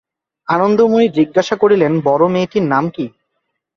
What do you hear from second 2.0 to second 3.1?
বড়ো মেয়েটির নাম কী?